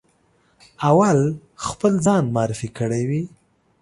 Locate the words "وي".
3.09-3.23